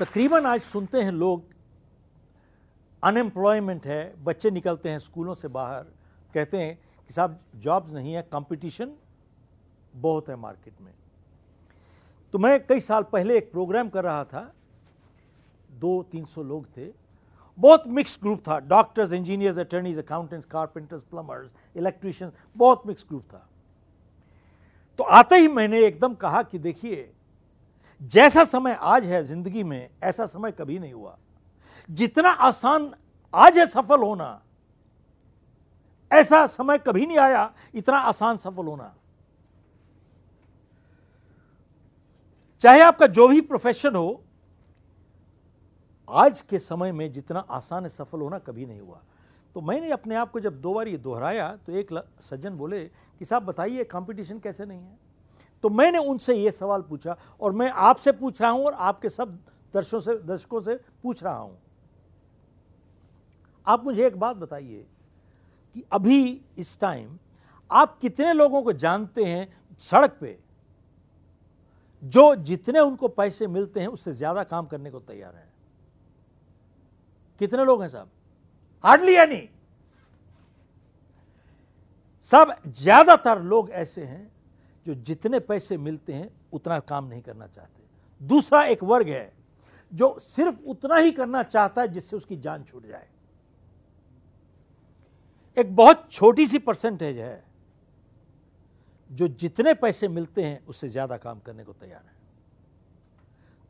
तकरीबन 0.00 0.46
आज 0.46 0.60
सुनते 0.60 1.02
हैं 1.02 1.12
लोग 1.12 1.44
अनएम्प्लॉयमेंट 3.02 3.86
है, 3.86 4.14
बच्चे 4.24 4.50
निकलते 4.50 4.88
हैं 4.88 4.98
स्कूलों 4.98 5.34
से 5.34 5.48
बाहर, 5.48 5.84
कहते 6.34 6.58
हैं 6.58 6.74
कि 7.08 7.14
साहब 7.14 7.38
जॉब्स 7.56 7.92
नहीं 7.92 8.12
है 8.14 8.22
कंपटीशन 8.32 8.92
बहुत 9.94 10.28
है 10.28 10.36
मार्केट 10.36 10.80
में। 10.80 10.92
तो 12.34 12.38
मैं 12.38 12.66
कई 12.66 12.80
साल 12.80 13.02
पहले 13.02 13.38
एक 13.38 13.50
प्रोग्राम 13.52 13.88
कर 13.88 14.04
रहा 14.04 14.24
था, 14.24 14.52
दो 15.70 16.02
तीन 16.02 16.24
सौ 16.24 16.42
लोग 16.42 16.66
थे, 16.76 16.92
बहुत 17.58 17.88
मिक्स 17.88 18.18
ग्रुप 18.22 18.40
था 18.48 18.58
doctors 18.68 19.12
engineers 19.12 19.58
attorneys 19.58 19.98
accountants 19.98 20.46
carpenters 20.46 21.02
plumbers 21.02 21.50
electricians 21.76 22.32
बहुत 22.56 22.86
मिक्स 22.86 23.04
ग्रुप 23.08 23.22
था। 23.24 23.46
तो 24.98 25.04
आते 25.04 25.36
ही 25.36 25.48
मैंने 25.48 25.84
एकदम 25.86 26.14
कहा 26.16 26.42
कि 26.42 26.58
देखिए 26.60 27.12
जैसा 28.00 28.44
समय 28.44 28.72
आज 28.74 29.04
है 29.04 29.22
ज़िंदगी 29.24 29.62
में, 29.64 29.88
ऐसा 30.02 30.26
समय 30.26 30.52
कभी 30.52 30.78
नहीं 30.78 30.92
हुआ। 30.92 31.16
जितना 31.88 32.30
आसान 32.30 32.92
आज 33.34 33.58
है 33.58 33.66
सफल 33.66 34.02
होना, 34.02 34.42
ऐसा 36.10 36.46
समय 36.48 36.78
कभी 36.78 37.06
नहीं 37.06 37.18
आया, 37.18 37.50
इतना 37.74 37.98
आसान 37.98 38.36
सफल 38.36 38.66
होना। 38.66 38.94
चाहे 42.62 42.80
आपका 42.82 43.06
जो 43.06 43.26
भी 43.28 43.40
प्रोफेशन 43.42 43.96
हो, 43.96 44.22
आज 46.08 46.40
के 46.40 46.58
समय 46.58 46.92
में 46.92 47.10
जितना 47.12 47.40
आसान 47.40 47.82
है 47.82 47.88
सफल 47.88 48.20
होना 48.20 48.38
कभी 48.38 48.66
नहीं 48.66 48.80
हुआ। 48.80 49.00
तो 49.56 49.60
मैंने 49.60 49.90
अपने 49.90 50.14
आप 50.14 50.30
को 50.30 50.40
जब 50.40 50.60
दो 50.60 50.72
बार 50.74 50.88
ये 50.88 50.96
दोहराया 50.98 51.48
तो 51.56 51.72
एक 51.72 51.92
सज्जन 52.22 52.56
बोले 52.56 52.84
कि 52.84 53.24
साहब 53.24 53.44
बताइए 53.44 53.84
कंपटीशन 53.84 54.38
कैसे 54.38 54.64
नहीं 54.66 54.80
है? 54.80 54.98
तो 55.64 55.68
मैंने 55.70 55.98
उनसे 56.00 56.34
ये 56.34 56.50
सवाल 56.50 56.82
पूछा 56.82 57.16
और 57.40 57.52
मैं 57.52 57.70
आपसे 57.70 58.12
पूछ 58.12 58.40
रहा 58.42 58.50
हूँ 58.50 58.64
और 58.66 58.74
आपके 58.74 59.08
सब 59.10 59.38
दर्शकों 59.74 60.00
से 60.00 60.14
दर्शकों 60.16 60.60
से 60.60 60.74
पूछ 61.02 61.22
रहा 61.22 61.36
हूँ। 61.36 61.56
आप 63.66 63.84
मुझे 63.84 64.06
एक 64.06 64.16
बात 64.16 64.36
बताइए 64.36 64.84
कि 65.76 65.84
अभी 65.92 66.40
इस 66.58 66.78
टाइम 66.80 67.18
आप 67.70 67.98
कितने 67.98 68.32
लोगों 68.32 68.62
को 68.62 68.72
जानते 68.74 69.24
हैं 69.24 69.48
सड़क 69.82 70.16
पे, 70.20 70.38
जो 72.02 72.34
जितने 72.36 72.80
उनको 72.80 73.08
पैसे 73.08 73.46
मिलते 73.46 73.80
हैं 73.80 73.88
उससे 73.88 74.12
ज़्यादा 74.14 74.44
काम 74.44 74.66
करने 74.66 74.90
को 74.90 75.00
तैयार 75.00 75.34
है? 75.34 75.48
कितने 77.40 77.64
लोग 77.64 77.82
हैं 77.82 77.88
साहब? 77.88 78.08
Hardly 78.84 79.14
any. 79.14 79.48
सब 82.26 82.54
ज़्यादातर 82.68 83.42
लोग 83.42 83.70
ऐसे 83.72 84.04
हैं 84.04 84.30
जो 84.86 84.94
जितने 84.94 85.40
पैसे 85.40 85.76
मिलते 85.76 86.12
हैं, 86.12 86.30
उतना 86.52 86.78
काम 86.80 87.04
नहीं 87.04 87.22
करना 87.22 87.46
चाहते। 87.46 88.26
दूसरा 88.26 88.62
एक 88.64 88.82
वर्ग 88.82 89.08
है, 89.08 89.32
जो 89.92 90.18
सिर्फ़ 90.18 90.56
उतना 90.66 90.96
ही 90.96 91.12
करना 91.12 91.42
चाहता 91.42 91.82
है, 91.82 91.88
जिससे 91.88 92.16
उसकी 92.16 92.36
जान 92.36 92.64
छूट 92.64 92.86
जाए। 92.86 93.08
एक 95.56 95.76
बहुत 95.76 96.06
छोटी 96.12 96.46
सी 96.46 96.58
परसेंटेज 96.58 97.18
है, 97.18 97.44
जो 99.10 99.28
जितने 99.28 99.74
पैसे 99.74 100.08
मिलते 100.08 100.44
हैं, 100.44 100.64
उससे 100.66 100.88
ज़्यादा 100.88 101.16
काम 101.16 101.40
करने 101.40 101.64
को 101.64 101.72
तैयार 101.72 102.02
है। 102.06 102.14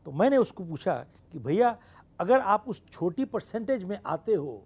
तो 0.06 0.12
मैंने 0.12 0.36
उसको 0.36 0.64
पूछा 0.64 0.95
कि 1.33 1.39
भैया, 1.39 1.77
अगर 2.20 2.41
आप 2.41 2.64
उस 2.69 2.83
छोटी 2.92 3.25
परसेंटेज 3.25 3.84
में 3.84 3.98
आते 4.06 4.34
हो, 4.34 4.62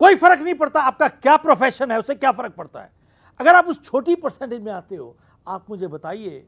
कोई 0.00 0.14
फ़र्क 0.14 0.40
नहीं 0.40 0.54
पड़ता 0.54 0.80
आपका 0.80 1.08
क्या 1.08 1.36
प्रोफेशन 1.36 1.92
है 1.92 1.98
उसे 1.98 2.14
क्या 2.14 2.32
फ़र्क 2.32 2.54
पड़ता 2.54 2.80
है। 2.80 2.97
अगर 3.40 3.54
आप 3.54 3.66
उस 3.68 3.82
छोटी 3.84 4.14
परसेंटेज 4.14 4.62
में 4.62 4.72
आते 4.72 4.96
हो, 4.96 5.16
आप 5.46 5.70
मुझे 5.70 5.86
बताइए 5.86 6.46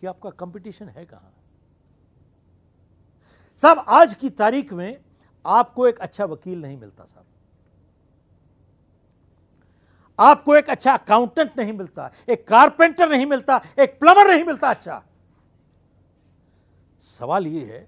कि 0.00 0.06
आपका 0.06 0.30
कंपटीशन 0.30 0.88
है 0.88 1.04
कहाँ? 1.04 1.32
साहब, 3.60 3.84
आज 3.88 4.14
की 4.14 4.30
तारीख 4.32 4.72
में 4.72 4.98
आपको 5.44 5.86
एक 5.88 5.98
अच्छा 5.98 6.24
वकील 6.24 6.62
नहीं 6.62 6.76
मिलता, 6.78 7.04
साहब। 7.04 7.24
आपको 10.18 10.54
एक 10.56 10.70
अच्छा 10.70 10.92
अकाउंटेंट 10.92 11.58
नहीं 11.58 11.72
मिलता, 11.72 12.10
एक 12.28 12.46
कारपेंटर 12.48 13.08
नहीं 13.08 13.26
मिलता, 13.26 13.60
एक 13.78 13.98
प्लम्बर 14.00 14.28
नहीं 14.28 14.44
मिलता। 14.44 14.70
अच्छा 14.70 15.02
सवाल 17.04 17.46
यह 17.46 17.72
है, 17.72 17.86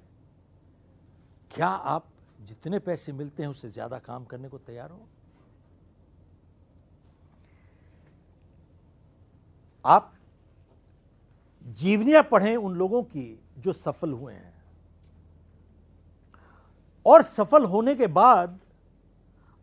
क्या 1.50 1.68
आप 1.68 2.04
जितने 2.40 2.78
पैसे 2.78 3.12
मिलते 3.12 3.42
हैं 3.42 3.50
उससे 3.50 3.68
ज़्यादा 3.68 3.98
काम 3.98 4.24
करने 4.24 4.48
को 4.48 4.58
तैयार 4.58 4.90
हो? 4.90 5.06
आप 9.84 10.12
जीवनियाँ 11.66 12.22
पढ़ें 12.22 12.56
उन 12.56 12.74
लोगों 12.74 13.02
की 13.02 13.44
जो 13.58 13.72
सफल 13.72 14.12
हुए 14.12 14.32
हैं। 14.34 14.64
और 17.06 17.22
सफल 17.22 17.64
होने 17.64 17.94
के 17.94 18.06
बाद 18.06 18.60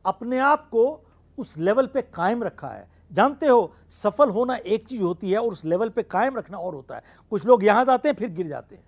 अपने 0.06 0.40
आप 0.40 0.70
को 0.70 1.08
उस 1.38 1.58
लेवल 1.58 1.88
पे 1.88 2.02
कायम 2.02 2.44
रखा 2.44 2.68
है। 2.68 2.90
जानते 3.12 3.48
हो, 3.48 3.76
सफल 3.90 4.30
होना 4.30 4.56
एक 4.56 4.88
चीज़ 4.88 5.02
होती 5.02 5.32
है 5.32 5.38
और 5.38 5.52
उस 5.52 5.66
लेवल 5.66 5.90
पे 5.90 6.04
कायम 6.04 6.38
रखना 6.38 6.58
और 6.58 6.76
होता 6.76 6.96
है। 6.96 7.04
कुछ 7.30 7.46
लोग 7.46 7.64
यहाँ 7.64 7.86
जाते 7.86 8.10
हैं, 8.10 8.16
फिर 8.16 8.30
गिर 8.30 8.48
जाते 8.48 8.76
हैं। 8.76 8.84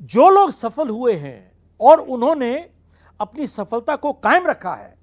जो 0.00 0.30
लोग 0.30 0.50
सफल 0.50 0.88
हुए 0.88 1.12
हैं 1.12 1.52
और 1.80 2.00
उन्होंने 2.00 2.70
अपनी 3.20 3.46
सफलता 3.46 3.96
को 3.96 4.12
कायम 4.12 4.46
रखा 4.46 4.74
है 4.74 4.98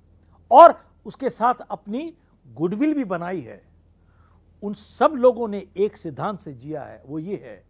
और 0.52 0.86
उसके 1.06 1.30
साथ 1.30 1.54
अपनी 1.72 2.14
गुडविल 2.48 2.94
भी 2.94 3.04
बनाई 3.06 3.42
है 3.42 3.69
उन 4.64 4.74
सब 4.74 5.14
लोगों 5.16 5.48
ने 5.48 5.66
एक 5.78 5.98
सिद्धांत 5.98 6.40
से 6.40 6.54
जिया 6.54 6.84
है, 6.84 7.02
वो 7.06 7.20
ये 7.20 7.36
है, 7.38 7.64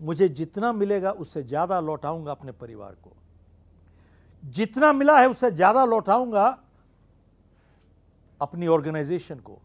मुझे 0.00 0.28
जितना 0.30 0.72
मिलेगा 0.72 1.10
उससे 1.12 1.42
ज़्यादा 1.42 1.80
लौटाऊँगा 1.80 2.30
अपने 2.30 2.52
परिवार 2.52 2.94
को। 2.94 3.12
जितना 4.42 4.92
मिला 4.92 5.18
है 5.20 5.28
उससे 5.28 5.50
ज़्यादा 5.50 5.84
लौटाऊँगा 5.84 6.46
अपनी 8.40 8.66
ऑर्गेनाइजेशन 8.68 9.38
को। 9.40 9.58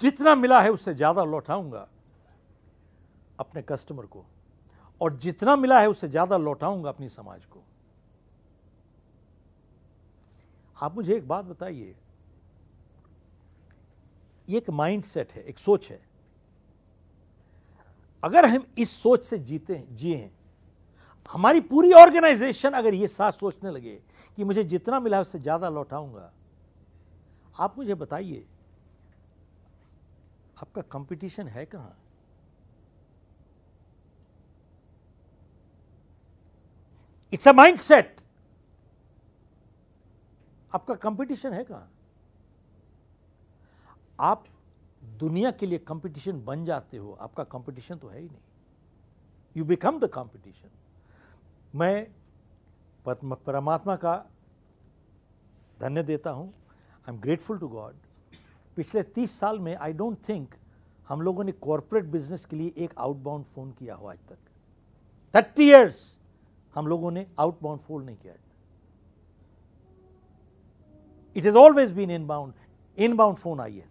जितना 0.00 0.34
मिला 0.34 0.60
है 0.60 0.70
उससे 0.70 0.94
ज़्यादा 0.94 1.24
लौटाऊँगा 1.24 1.88
अपने 3.38 3.62
कस्टमर 3.62 4.06
को, 4.06 4.24
और 5.00 5.16
जितना 5.16 5.56
मिला 5.56 5.80
है 5.80 5.88
उससे 5.88 6.08
ज़्यादा 6.08 6.36
लौटाऊँगा 6.38 6.88
अपनी 6.88 7.08
समाज 7.08 7.44
को। 7.46 7.62
आप 10.76 10.94
मुझे 10.96 11.14
एक 11.16 11.28
बात 11.28 11.44
बताइए 11.44 11.94
ये 14.48 14.58
एक 14.58 14.70
माइंड 14.70 15.04
सेट 15.04 15.32
है, 15.32 15.42
एक 15.42 15.58
सोच 15.58 15.90
है। 15.90 16.00
अगर 18.22 18.44
हम 18.46 18.64
इस 18.78 18.90
सोच 19.02 19.24
से 19.24 19.38
जीते, 19.38 19.84
जिए 19.90 20.16
हैं, 20.16 20.32
हमारी 21.30 21.60
पूरी 21.62 21.92
ऑर्गेनाइजेशन 21.94 22.72
अगर 22.72 22.94
ये 22.94 23.08
साथ 23.08 23.32
सोचने 23.32 23.70
लगे 23.70 23.94
कि 24.38 24.44
मुझे 24.44 24.64
जितना 24.64 25.00
मिला 25.00 25.20
उससे 25.20 25.38
ज़्यादा 25.38 25.68
लौटाऊँगा, 25.68 26.32
आप 27.56 27.78
मुझे 27.78 27.94
बताइए, 27.94 28.44
आपका 30.58 30.82
कंपटीशन 30.82 31.48
है 31.48 31.64
कहाँ? 31.66 31.96
इट्स 37.32 37.48
अ 37.48 37.52
माइंड 37.52 37.78
सेट 37.78 38.20
आपका 40.72 40.94
कंपटीशन 40.96 41.52
है 41.52 41.64
कहाँ? 41.64 41.88
आप 44.22 44.44
दुनिया 45.02 45.50
के 45.50 45.66
लिए 45.66 45.78
कंपटीशन 45.80 46.40
बन 46.44 46.64
जाते 46.64 46.96
हो, 46.96 47.12
आपका 47.12 47.44
कंपटीशन 47.44 47.96
तो 47.96 48.08
है 48.08 48.20
ही 48.20 48.26
नहीं। 48.26 48.40
यू 49.56 49.64
बिकम 49.64 49.98
द 50.00 50.08
कंपटीशन 50.14 50.70
मैं 51.74 52.06
परमात्मा 53.06 53.96
का 53.96 54.14
धन्य 55.80 56.02
देता 56.02 56.30
हूँ। 56.30 56.48
I 56.48 57.14
am 57.14 57.20
grateful 57.20 57.58
to 57.58 57.68
God 57.68 57.94
पिछले 58.76 59.02
तीस 59.04 59.38
साल 59.40 59.58
में 59.58 59.74
आई 59.76 59.92
डोंट 59.92 60.18
थिंक 60.28 60.54
हम 61.08 61.20
लोगों 61.22 61.44
ने 61.44 61.52
कॉरपोरेट 61.52 62.04
बिज़नेस 62.10 62.44
के 62.46 62.56
लिए 62.56 62.72
एक 62.84 62.94
आउटबाउंड 62.98 63.44
फ़ोन 63.44 63.70
किया 63.78 63.94
हो 63.94 64.06
आज 64.08 64.18
तक। 64.28 64.38
थर्टी 65.34 65.68
ईयर्स 65.68 66.00
हम 66.76 66.86
लोगों 66.86 67.10
ने 67.10 67.26
आउटबाउंड 67.40 67.80
फ़ोन 67.80 68.04
नहीं 68.04 68.16
किया 68.16 68.34
it 71.36 71.46
is 71.46 71.56
always 71.56 71.92
been 71.92 72.10
inbound 72.10 72.52
inbound 72.98 73.36
phone 73.36 73.60
आई 73.60 73.76
है। 73.76 73.90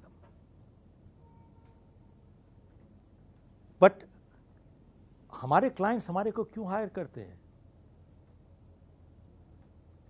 हमारे 5.41 5.69
क्लाइंट्स 5.71 6.09
हमारे 6.09 6.31
को 6.31 6.43
क्यों 6.45 6.67
हायर 6.69 6.89
करते 6.89 7.21
हैं? 7.21 7.39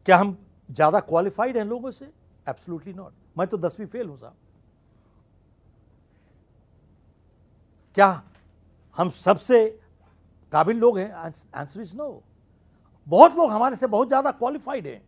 क्या 0.05 0.17
हम 0.17 0.37
ज़्यादा 0.69 0.99
क्वालिफाइड 1.01 1.57
हैं 1.57 1.65
लोगों 1.65 1.91
से? 1.91 2.05
एब्सोल्युटली 2.47 2.93
नॉट 2.93 3.13
मैं 3.37 3.47
तो 3.47 3.57
दसवीं 3.59 3.87
फेल 3.87 4.07
हूँ 4.07 4.17
साहब। 4.17 4.35
क्या 7.97 8.21
हम 8.97 9.09
सबसे 9.11 9.65
काबिल 10.53 10.77
लोग 10.77 10.97
हैं? 10.99 11.11
आंसर 11.11 11.81
इज़ 11.81 11.95
नो 11.95 12.23
बहुत 13.07 13.35
लोग 13.35 13.51
हमारे 13.51 13.75
से 13.75 13.87
बहुत 13.87 14.07
ज़्यादा 14.07 14.31
क्वालिफाइड 14.33 14.87
हैं, 14.87 15.01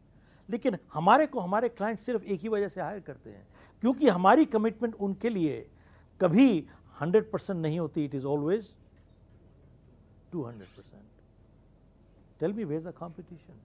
लेकिन 0.50 0.78
हमारे 0.94 1.25
को 1.28 1.40
हमारे 1.40 1.70
क्लाइंट 1.70 2.00
सिर्फ़ 2.00 2.24
एक 2.24 2.42
ही 2.42 2.50
वजह 2.50 2.68
से 2.68 2.81
हायर 2.81 3.00
करते 3.00 3.30
हैं। 3.30 3.48
क्योंकि 3.84 4.08
हमारी 4.10 4.46
कमिटमेंट 4.48 4.96
उनके 4.98 5.30
लिए 5.30 5.60
कभी 6.20 6.68
हंड्रेड 6.96 7.31
परसेंट 7.31 7.60
नहीं 7.60 7.80
होती 7.80 8.06
it 8.06 8.16
is 8.16 8.25
always 8.25 8.74
200 10.34 10.68
percent. 10.76 11.10
Tell 12.40 12.54
me, 12.54 12.66
where's 12.66 12.86
the 12.86 12.94
competition? 12.94 13.62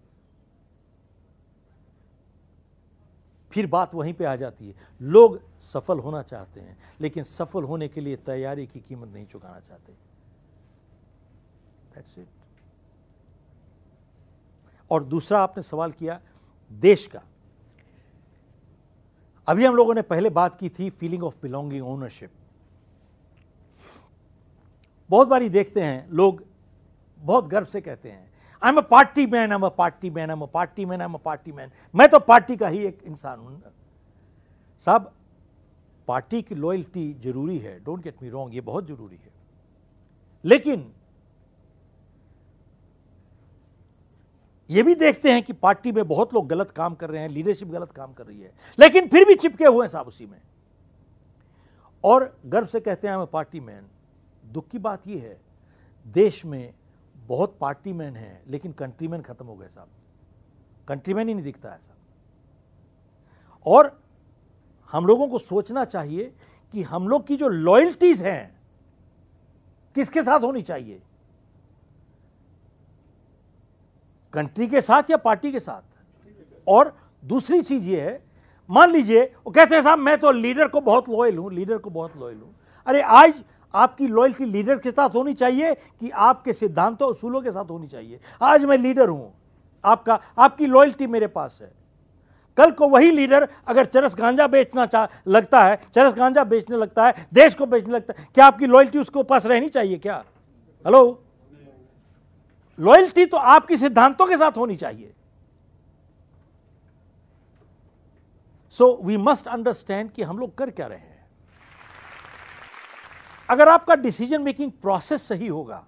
फिर 3.53 3.67
बात 3.67 3.95
वहीं 3.95 4.13
पे 4.15 4.25
आ 4.25 4.37
जाती 4.37 4.69
है। 4.69 4.75
लोग 5.01 5.41
सफल 5.61 5.99
होना 5.99 6.23
चाहते 6.23 6.61
हैं, 6.61 6.77
लेकिन 7.01 7.25
सफल 7.25 7.65
होने 7.65 7.89
के 7.89 8.01
लिए 8.01 8.17
तैयारी 8.17 8.67
की 8.67 8.81
कीमत 8.81 9.09
नहीं 9.09 9.27
चुकाना 9.27 9.61
चाहते। 9.61 9.93
दैट्स 11.95 12.19
इट 12.19 12.29
और 14.91 15.05
दूसरा 15.05 15.41
आपने 15.43 15.63
सवाल 15.63 15.93
किया, 15.93 16.21
देश 16.71 17.07
का। 17.07 17.23
अभी 19.49 19.65
हम 19.65 19.75
लोगों 19.75 19.95
ने 19.95 20.03
पहले 20.03 20.31
बात 20.31 20.59
की 20.61 20.69
थी 20.69 20.91
फीलिंग 20.91 21.25
ऑफ़ 21.25 21.37
बिलोंगिंग 21.43 21.87
ओनरशिप 21.87 22.31
बहुत 25.11 25.29
बारी 25.29 25.49
देखते 25.49 25.83
हैं, 25.83 26.09
लोग 26.11 26.45
बहुत 27.21 27.49
गर्व 27.49 27.67
से 27.67 27.81
कहते 27.81 28.11
हैं। 28.11 28.31
I 28.63 28.71
am 28.71 28.77
a 28.77 28.81
party 28.81 29.27
man 29.27 29.53
am 29.53 29.63
a 29.63 29.69
party 29.69 30.11
man 30.11 30.31
am 30.31 30.43
a 30.43 30.47
party 30.47 30.85
man 30.85 31.01
am 31.01 31.15
a 31.15 31.19
party 31.19 31.53
man 31.53 31.71
मैं 31.95 32.09
तो 32.09 32.19
पार्टी 32.19 32.57
का 32.57 32.69
ही 32.69 32.79
एक 32.79 33.03
इंसान 33.05 33.39
हूँ। 33.41 33.63
साहब 34.83 35.13
पार्टी 36.09 36.43
की 36.43 36.55
लॉयल्टी 36.55 37.13
ज़रूरी 37.15 37.59
है। 37.59 37.79
डोंट 37.85 38.03
गेट 38.03 38.23
मी 38.23 38.29
रॉन्ग 38.29 38.55
ये 38.55 38.61
बहुत 38.61 38.87
ज़रूरी 38.87 39.17
है। 39.17 39.33
लेकिन, 40.45 40.93
ये 44.71 44.83
भी 44.83 44.95
देखते 44.95 45.33
हैं 45.33 45.43
कि 45.43 45.53
पार्टी 45.53 45.93
में 45.93 46.09
बहुत 46.09 46.35
लोग 46.35 46.49
गलत 46.49 46.71
काम 46.71 46.95
कर 46.95 47.11
रहे 47.11 47.23
हैं 47.23 47.29
लीडरशिप 47.29 47.69
गलत 47.69 47.93
काम 47.93 48.13
कर 48.13 48.27
रही 48.27 48.41
है। 48.41 48.53
लेकिन 48.79 49.09
फिर 49.09 49.25
भी 49.25 49.35
चिपके 49.35 49.65
हुए 49.65 49.85
हैं 49.85 49.89
साहब 49.89 50.07
उसी 50.07 50.27
में। 50.27 50.41
और 52.05 52.41
गर्व 52.47 52.67
से 52.67 52.81
कहते 52.81 53.09
हैं 53.09 53.17
मैं 53.17 53.27
पार्टी 53.27 53.61
मैन 53.61 53.87
दुख 54.53 54.69
की 54.69 54.79
बात 54.79 55.07
यह 55.09 55.23
है, 55.23 55.41
देश 56.07 56.45
में 56.47 56.75
बहुत 57.29 57.57
पार्टी 57.61 57.93
मैन 57.93 58.17
है, 58.17 58.43
लेकिन 58.49 58.73
कंट्रीमैन 58.73 59.23
खत्म 59.23 59.47
हो 59.47 59.57
गए 59.57 59.69
साहब। 59.69 59.89
कंट्रीमैन 60.89 61.29
ही 61.29 61.35
नहीं 61.35 61.45
दिखता 61.45 61.71
है 61.71 61.79
साहब। 61.79 61.97
और 63.67 64.01
हम 64.93 65.07
लोगों 65.07 65.29
को 65.29 65.39
सोचना 65.39 65.85
चाहिए 65.85 66.33
कि 66.75 66.83
हम 66.83 67.09
लोग 67.09 67.27
की 67.27 67.37
जो 67.37 67.49
लॉयल्टीज 67.49 68.23
हैं, 68.23 68.61
किसके 69.95 70.23
साथ 70.23 70.41
होनी 70.41 70.63
चाहिए? 70.63 71.03
कंट्री 74.33 74.67
के 74.69 74.81
साथ 74.81 75.11
या 75.11 75.17
पार्टी 75.17 75.53
के 75.53 75.61
साथ? 75.61 75.83
और 76.67 76.97
दूसरी 77.25 77.61
चीज़ 77.63 77.89
ये 77.89 78.01
है, 78.01 78.23
मान 78.71 78.91
लीजिए, 78.91 79.23
वो 79.23 79.51
कहते 79.51 79.75
हैं 79.75 79.83
साहब, 79.83 79.99
मैं 79.99 80.17
तो 80.19 80.31
लीडर 80.31 80.69
को 80.69 80.81
बहुत 80.81 81.09
लॉयल 81.09 81.39
हूँ 81.39 81.53
लीडर 81.53 81.79
को 81.79 81.91
बहुत 81.91 82.17
लॉयल 82.17 82.39
हूँ। 82.39 82.55
अरे 82.87 83.01
आज 83.01 83.45
आपकी 83.75 84.07
लॉयल्टी 84.07 84.45
लीडर 84.45 84.79
के 84.79 84.91
साथ 84.91 85.09
होनी 85.09 85.35
चाहिए 85.35 85.75
कि 85.75 86.11
आपके 86.11 86.53
सिद्धांतों 86.53 87.11
असूलों 87.11 87.41
के 87.41 87.51
साथ 87.51 87.71
होनी 87.71 87.87
चाहिए। 87.87 88.21
आज 88.43 88.65
मैं 88.65 88.79
लीडर 88.79 89.09
हूँ। 89.09 89.35
आपका, 89.85 90.19
आपकी 90.39 90.67
लॉयल्टी 90.67 91.07
मेरे 91.07 91.27
पास 91.27 91.59
है। 91.63 91.71
कल 92.59 92.71
को 92.71 92.89
वही 92.89 93.11
लीडर 93.11 93.49
अगर 93.67 93.85
चरस 93.85 94.15
गांजा 94.19 94.47
बेचना 94.47 94.87
चाह 94.87 95.07
लगता 95.29 95.63
है, 95.65 95.79
चरस 95.95 96.15
गांजा 96.15 96.45
बेचने 96.45 96.77
लगता 96.77 97.07
है, 97.07 97.27
देश 97.35 97.55
को 97.55 97.67
बेचने 97.67 97.95
लगता 97.95 98.15
है, 98.19 98.27
क्या 98.35 98.47
आपकी 98.47 98.67
लॉयल्टी 98.67 98.99
उसको 98.99 99.23
पास 99.23 99.47
रहनी 99.47 99.69
चाहिए 99.69 99.99
क्या? 99.99 100.25
हेलो 100.85 101.25
लॉयल्टी 102.79 103.25
तो 103.27 103.37
आपकी 103.37 103.77
सिद्धांतों 103.77 104.27
के 104.27 104.37
साथ 104.37 104.57
होनी 104.57 104.77
चाहिए। 104.77 105.13
सो 108.75 109.01
वी 109.05 109.17
मस्ट 109.17 109.47
अंडरस्टैंड 109.49 110.11
कि 110.11 110.23
हम 110.23 110.39
लोग 110.39 110.55
कर 110.55 110.71
क्या 110.71 110.87
रहे 110.87 110.99
हैं। 110.99 111.08
अगर 113.49 113.69
आपका 113.69 113.95
डिसीज़न 113.97 114.43
मेकिंग 114.43 114.73
प्रोसेस 114.73 115.23
सही 115.23 115.47
होगा 115.47 115.85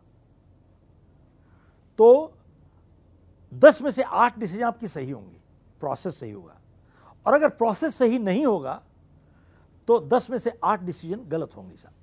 तो 1.98 2.32
दस 3.52 3.80
में 3.82 3.90
से 3.90 4.02
आठ 4.02 4.38
डिसीज़न 4.38 4.64
आपकी 4.64 4.88
सही 4.88 5.10
होंगी। 5.10 5.36
प्रोसेस 5.80 6.18
सही 6.20 6.30
होगा। 6.30 6.56
और 7.26 7.34
अगर 7.34 7.48
प्रोसेस 7.50 7.94
सही 7.94 8.18
नहीं 8.18 8.44
होगा 8.46 8.80
तो 9.88 9.98
दस 10.00 10.30
में 10.30 10.38
से 10.38 10.52
आठ 10.64 10.82
डिसीज़न 10.82 11.20
गलत 11.28 11.56
होंगे 11.56 11.76
साहब 11.76 11.94